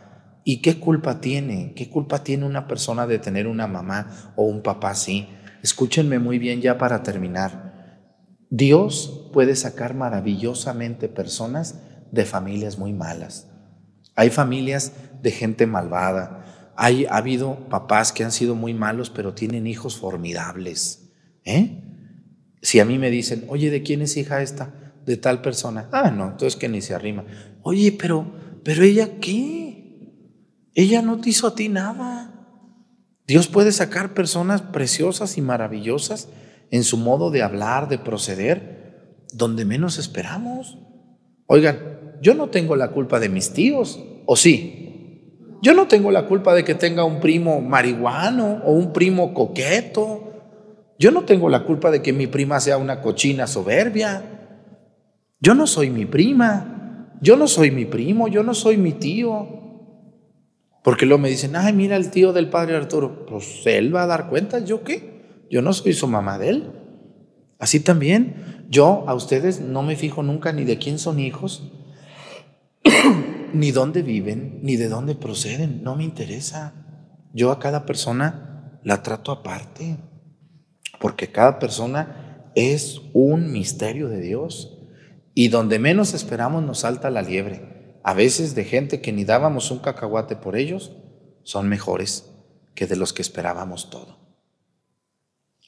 [0.48, 1.74] ¿y qué culpa tiene?
[1.76, 5.28] ¿Qué culpa tiene una persona de tener una mamá o un papá así?
[5.62, 7.98] Escúchenme muy bien ya para terminar.
[8.48, 11.82] Dios puede sacar maravillosamente personas
[12.12, 13.50] de familias muy malas.
[14.14, 16.72] Hay familias de gente malvada.
[16.78, 21.10] Hay, ha habido papás que han sido muy malos, pero tienen hijos formidables.
[21.44, 21.84] ¿eh?
[22.62, 24.94] Si a mí me dicen, oye, ¿de quién es hija esta?
[25.04, 25.90] De tal persona.
[25.92, 27.26] Ah, no, entonces que ni se arrima.
[27.60, 28.32] Oye, pero,
[28.64, 29.67] pero ella qué?
[30.78, 32.30] Ella no te hizo a ti nada.
[33.26, 36.28] Dios puede sacar personas preciosas y maravillosas
[36.70, 40.78] en su modo de hablar, de proceder, donde menos esperamos.
[41.46, 41.80] Oigan,
[42.22, 45.58] yo no tengo la culpa de mis tíos, ¿o sí?
[45.62, 50.32] Yo no tengo la culpa de que tenga un primo marihuano o un primo coqueto.
[50.96, 54.22] Yo no tengo la culpa de que mi prima sea una cochina soberbia.
[55.40, 57.16] Yo no soy mi prima.
[57.20, 58.28] Yo no soy mi primo.
[58.28, 59.58] Yo no soy mi tío.
[60.88, 63.26] Porque luego me dicen, ay, mira el tío del padre Arturo.
[63.26, 65.44] Pues él va a dar cuenta, ¿yo qué?
[65.50, 66.72] Yo no soy su mamá de él.
[67.58, 71.70] Así también, yo a ustedes no me fijo nunca ni de quién son hijos,
[73.52, 75.82] ni dónde viven, ni de dónde proceden.
[75.82, 76.72] No me interesa.
[77.34, 79.98] Yo a cada persona la trato aparte.
[80.98, 84.78] Porque cada persona es un misterio de Dios.
[85.34, 89.70] Y donde menos esperamos nos salta la liebre a veces de gente que ni dábamos
[89.70, 90.92] un cacahuate por ellos,
[91.42, 92.30] son mejores
[92.74, 94.18] que de los que esperábamos todo.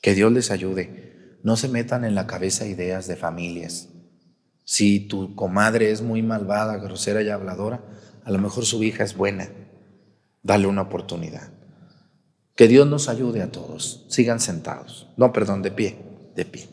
[0.01, 1.39] Que Dios les ayude.
[1.43, 3.89] No se metan en la cabeza ideas de familias.
[4.65, 7.83] Si tu comadre es muy malvada, grosera y habladora,
[8.25, 9.49] a lo mejor su hija es buena.
[10.43, 11.51] Dale una oportunidad.
[12.55, 14.07] Que Dios nos ayude a todos.
[14.09, 15.09] Sigan sentados.
[15.17, 15.97] No, perdón, de pie,
[16.37, 16.69] de pie.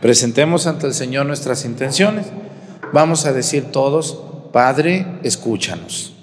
[0.00, 2.26] Presentemos ante el Señor nuestras intenciones.
[2.92, 4.22] Vamos a decir todos,
[4.56, 6.14] Padre, escúchanos.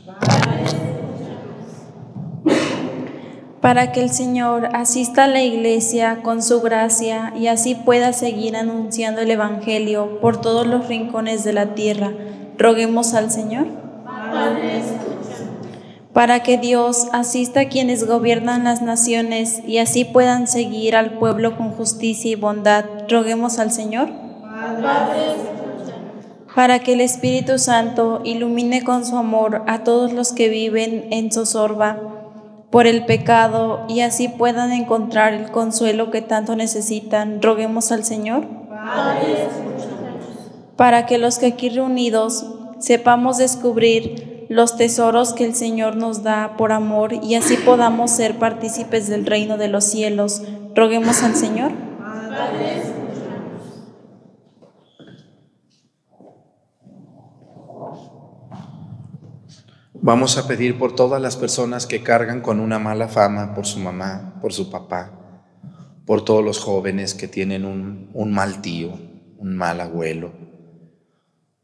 [3.61, 8.55] Para que el Señor asista a la iglesia con su gracia y así pueda seguir
[8.55, 12.11] anunciando el Evangelio por todos los rincones de la tierra,
[12.57, 13.67] roguemos al Señor.
[16.11, 21.55] Para que Dios asista a quienes gobiernan las naciones y así puedan seguir al pueblo
[21.55, 24.09] con justicia y bondad, roguemos al Señor.
[24.81, 25.52] Padre,
[26.55, 31.31] para que el Espíritu Santo ilumine con su amor a todos los que viven en
[31.31, 31.99] zozobra
[32.69, 37.41] por el pecado y así puedan encontrar el consuelo que tanto necesitan.
[37.41, 38.45] Roguemos al Señor.
[40.75, 42.45] Para que los que aquí reunidos
[42.79, 48.37] sepamos descubrir los tesoros que el Señor nos da por amor y así podamos ser
[48.37, 50.41] partícipes del reino de los cielos.
[50.75, 51.71] Roguemos al Señor.
[60.05, 63.79] Vamos a pedir por todas las personas que cargan con una mala fama, por su
[63.79, 65.45] mamá, por su papá,
[66.05, 68.99] por todos los jóvenes que tienen un, mal tío,
[69.37, 70.33] un mal abuelo,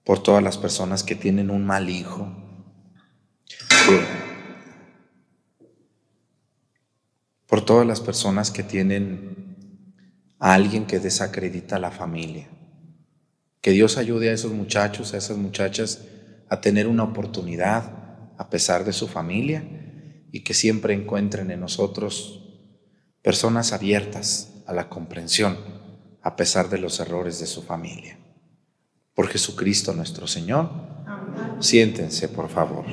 [0.06, 2.34] por todas las personas que tienen un mal hijo.
[7.46, 9.58] Por todas las personas que tienen
[10.40, 12.48] a alguien que desacredita a la familia.
[13.60, 16.06] Que Dios ayude a esos muchachos, a esas muchachas
[16.48, 18.00] a tener una oportunidad
[18.40, 19.62] a pesar de su familia
[20.32, 22.42] y que siempre encuentren en nosotros
[23.22, 25.58] personas abiertas a la comprensión
[26.22, 28.18] a pesar de los errores de su familia.
[29.14, 30.70] Por Jesucristo nuestro Señor,
[31.60, 32.86] siéntense por favor.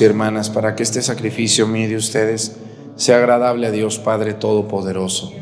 [0.00, 2.56] Y hermanas para que este sacrificio mío de ustedes
[2.96, 5.32] sea agradable a Dios Padre Todopoderoso.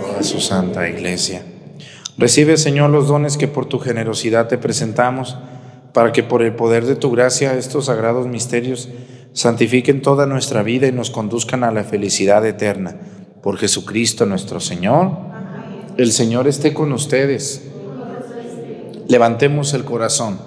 [0.00, 1.42] Toda su santa iglesia.
[2.16, 5.36] Recibe, Señor, los dones que por tu generosidad te presentamos,
[5.92, 8.88] para que por el poder de tu gracia estos sagrados misterios
[9.32, 12.96] santifiquen toda nuestra vida y nos conduzcan a la felicidad eterna.
[13.42, 15.12] Por Jesucristo nuestro Señor.
[15.96, 17.68] El Señor esté con ustedes.
[19.08, 20.38] Levantemos el corazón.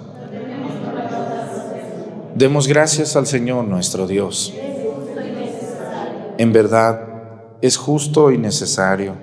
[2.36, 4.54] Demos gracias al Señor nuestro Dios.
[6.38, 7.08] En verdad,
[7.60, 9.16] es justo y necesario.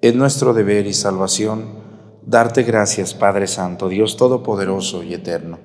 [0.00, 1.82] Es nuestro deber y salvación
[2.24, 5.58] darte gracias, Padre Santo, Dios Todopoderoso y Eterno,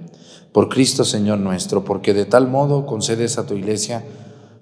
[0.52, 4.04] por Cristo Señor nuestro, porque de tal modo concedes a tu iglesia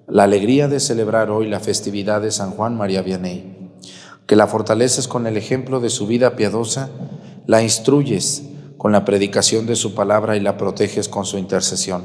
[0.06, 3.70] la alegría de celebrar hoy la festividad de San Juan María Vianney,
[4.26, 6.90] que la fortaleces con el ejemplo de su vida piadosa,
[7.46, 8.42] la instruyes
[8.76, 12.04] con la predicación de su palabra y la proteges con su intercesión.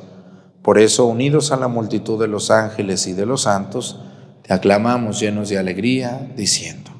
[0.62, 4.00] Por eso, unidos a la multitud de los ángeles y de los santos,
[4.44, 6.91] te aclamamos llenos de alegría, diciendo.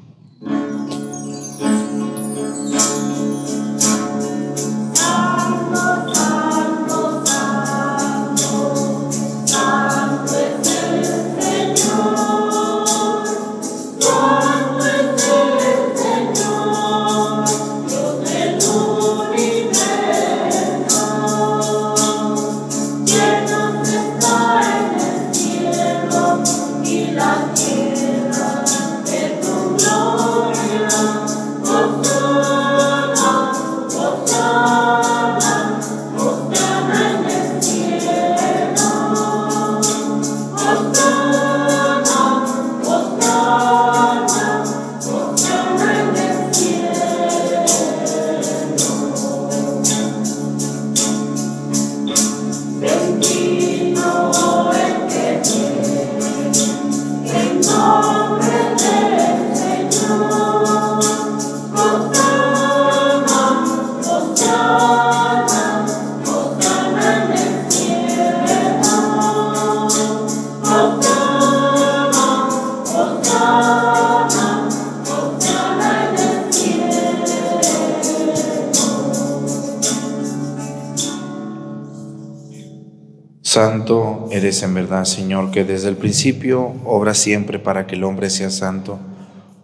[83.52, 88.30] Santo eres en verdad, Señor, que desde el principio obras siempre para que el hombre
[88.30, 88.98] sea santo,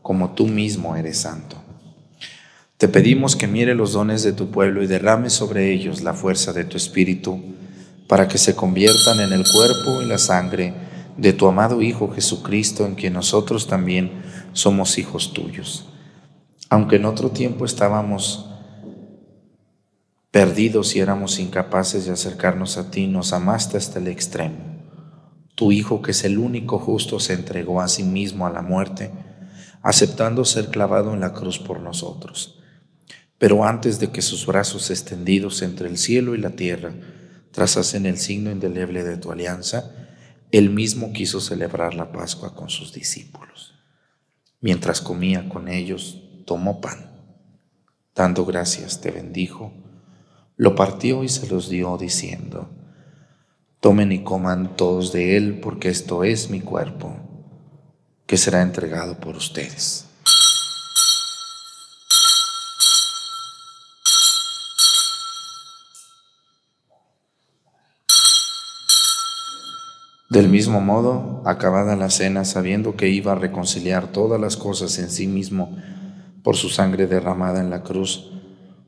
[0.02, 1.56] como tú mismo eres santo.
[2.76, 6.52] Te pedimos que mire los dones de tu pueblo y derrame sobre ellos la fuerza
[6.52, 7.40] de tu Espíritu,
[8.06, 10.74] para que se conviertan en el cuerpo y la sangre
[11.16, 14.20] de tu amado Hijo Jesucristo, en quien nosotros también
[14.52, 15.88] somos hijos tuyos.
[16.68, 18.47] Aunque en otro tiempo estábamos
[20.30, 24.58] Perdidos y éramos incapaces de acercarnos a ti, nos amaste hasta el extremo.
[25.54, 29.10] Tu Hijo, que es el único justo, se entregó a sí mismo a la muerte,
[29.80, 32.60] aceptando ser clavado en la cruz por nosotros.
[33.38, 36.92] Pero antes de que sus brazos extendidos entre el cielo y la tierra
[37.50, 39.92] trazasen el signo indeleble de tu alianza,
[40.50, 43.74] él mismo quiso celebrar la Pascua con sus discípulos.
[44.60, 47.12] Mientras comía con ellos, tomó pan.
[48.14, 49.72] Dando gracias, te bendijo
[50.58, 52.68] lo partió y se los dio diciendo,
[53.78, 57.16] tomen y coman todos de él, porque esto es mi cuerpo,
[58.26, 60.04] que será entregado por ustedes.
[70.28, 75.08] Del mismo modo, acabada la cena, sabiendo que iba a reconciliar todas las cosas en
[75.08, 75.78] sí mismo
[76.42, 78.37] por su sangre derramada en la cruz,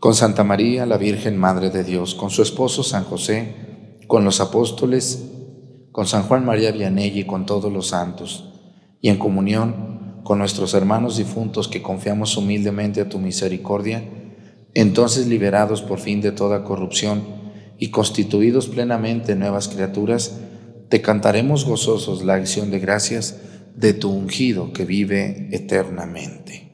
[0.00, 3.54] Con Santa María, la Virgen Madre de Dios, con su esposo San José,
[4.06, 5.30] con los apóstoles,
[5.92, 8.52] con San Juan María Vianney y con todos los santos,
[9.00, 14.02] y en comunión con nuestros hermanos difuntos que confiamos humildemente a tu misericordia,
[14.74, 17.22] entonces liberados por fin de toda corrupción
[17.78, 20.40] y constituidos plenamente nuevas criaturas,
[20.88, 23.38] te cantaremos gozosos la acción de gracias
[23.76, 26.73] de tu ungido que vive eternamente.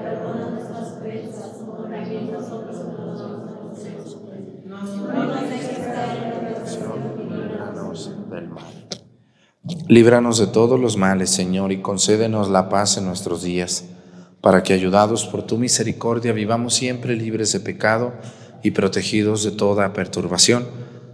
[9.87, 13.85] Líbranos de todos los males, Señor, y concédenos la paz en nuestros días,
[14.39, 18.13] para que, ayudados por tu misericordia, vivamos siempre libres de pecado
[18.61, 20.65] y protegidos de toda perturbación,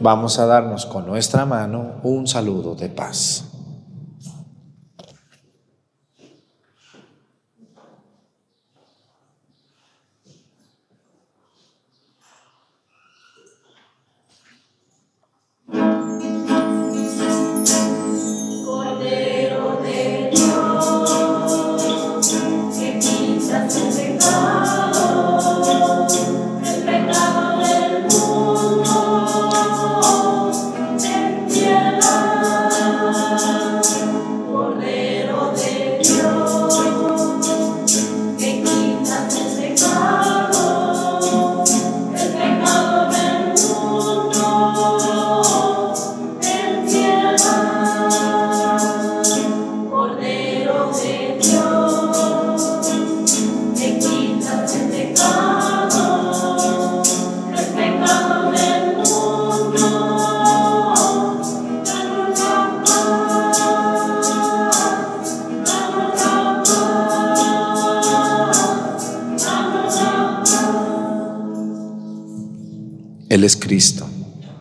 [0.00, 3.47] Vamos a darnos con nuestra mano un saludo de paz.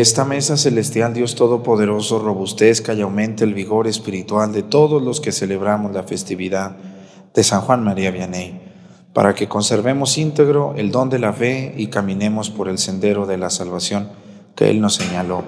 [0.00, 5.32] Esta mesa celestial, Dios Todopoderoso, robustezca y aumente el vigor espiritual de todos los que
[5.32, 6.76] celebramos la festividad
[7.34, 8.60] de San Juan María Vianney,
[9.12, 13.38] para que conservemos íntegro el don de la fe y caminemos por el sendero de
[13.38, 14.10] la salvación
[14.54, 15.42] que Él nos señaló.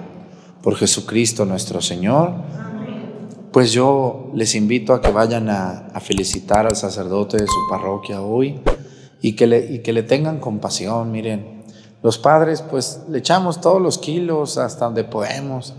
[0.61, 2.33] Por Jesucristo nuestro Señor.
[3.53, 8.21] Pues yo les invito a que vayan a, a felicitar al sacerdote de su parroquia
[8.21, 8.59] hoy
[9.21, 11.60] y que, le, y que le tengan compasión, miren
[12.03, 15.73] los padres pues le echamos todos los kilos hasta donde podemos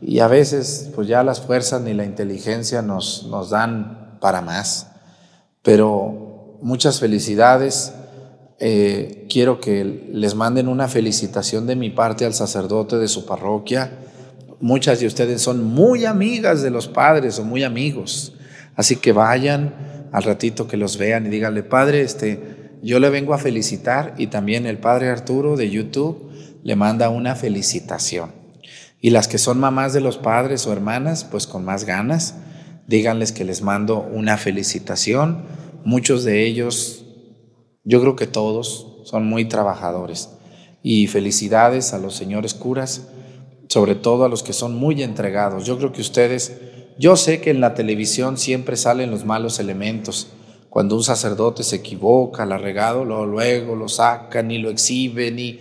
[0.00, 4.88] y a veces pues ya las fuerzas ni la inteligencia nos, nos dan para más.
[5.62, 7.92] Pero muchas felicidades.
[8.58, 13.92] Eh, quiero que les manden una felicitación de mi parte al sacerdote de su parroquia.
[14.60, 18.32] Muchas de ustedes son muy amigas de los padres o muy amigos.
[18.74, 22.55] Así que vayan al ratito que los vean y díganle, padre, este,
[22.86, 26.30] yo le vengo a felicitar y también el padre Arturo de YouTube
[26.62, 28.30] le manda una felicitación.
[29.00, 32.36] Y las que son mamás de los padres o hermanas, pues con más ganas,
[32.86, 35.46] díganles que les mando una felicitación.
[35.84, 37.04] Muchos de ellos,
[37.82, 40.30] yo creo que todos, son muy trabajadores.
[40.80, 43.08] Y felicidades a los señores curas,
[43.68, 45.66] sobre todo a los que son muy entregados.
[45.66, 46.56] Yo creo que ustedes,
[47.00, 50.28] yo sé que en la televisión siempre salen los malos elementos,
[50.76, 55.38] cuando un sacerdote se equivoca, la regado, luego, lo sacan y lo exhiben.
[55.38, 55.58] Y...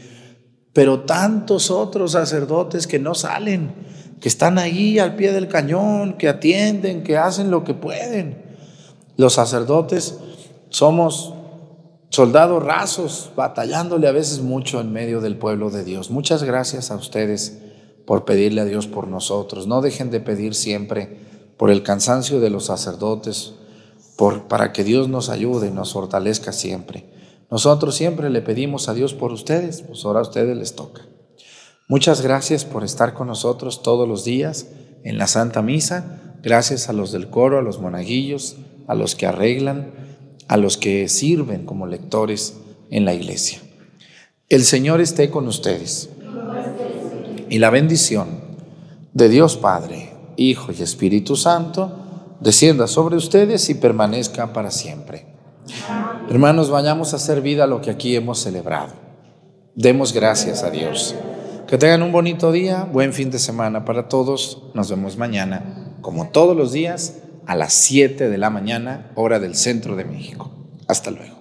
[0.74, 3.72] Pero tantos otros sacerdotes que no salen,
[4.20, 8.58] que están ahí al pie del cañón, que atienden, que hacen lo que pueden.
[9.16, 10.20] Los sacerdotes
[10.68, 11.34] somos
[12.10, 16.12] soldados rasos, batallándole a veces mucho en medio del pueblo de Dios.
[16.12, 17.60] Muchas gracias a ustedes
[18.06, 19.66] por pedirle a Dios por nosotros.
[19.66, 21.20] No dejen de pedir siempre
[21.56, 23.54] por el cansancio de los sacerdotes,
[24.48, 27.06] para que Dios nos ayude y nos fortalezca siempre.
[27.52, 31.02] Nosotros siempre le pedimos a Dios por ustedes, pues ahora a ustedes les toca.
[31.88, 34.68] Muchas gracias por estar con nosotros todos los días
[35.04, 36.36] en la Santa Misa.
[36.42, 38.56] Gracias a los del coro, a los monaguillos,
[38.88, 39.94] a los que arreglan,
[40.48, 42.56] a los que sirven como lectores
[42.90, 43.60] en la iglesia.
[44.50, 46.10] El Señor esté con ustedes.
[47.50, 48.28] Y la bendición
[49.14, 52.05] de Dios Padre, Hijo y Espíritu Santo
[52.40, 55.26] descienda sobre ustedes y permanezca para siempre.
[56.30, 58.94] Hermanos, vayamos a hacer vida lo que aquí hemos celebrado.
[59.76, 61.16] Demos gracias a Dios.
[61.68, 64.64] Que tengan un bonito día, buen fin de semana para todos.
[64.74, 67.16] Nos vemos mañana, como todos los días,
[67.48, 70.52] a las 7 de la mañana, hora del centro de México.
[70.88, 71.35] Hasta luego.